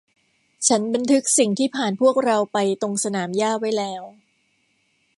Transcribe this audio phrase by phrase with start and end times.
[0.67, 4.03] ฉันบันทึกสิ่งที่ผ่านพวกเราไปตรงสนามหญ้าไว้แล้ว